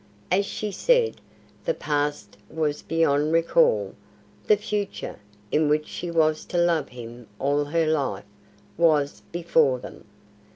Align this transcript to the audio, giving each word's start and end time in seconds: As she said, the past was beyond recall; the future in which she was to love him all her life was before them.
As 0.31 0.47
she 0.47 0.71
said, 0.71 1.21
the 1.65 1.75
past 1.75 2.35
was 2.49 2.81
beyond 2.81 3.31
recall; 3.33 3.93
the 4.47 4.57
future 4.57 5.19
in 5.51 5.69
which 5.69 5.85
she 5.87 6.09
was 6.09 6.43
to 6.45 6.57
love 6.57 6.89
him 6.89 7.27
all 7.37 7.65
her 7.65 7.85
life 7.85 8.25
was 8.79 9.21
before 9.31 9.77
them. 9.77 10.05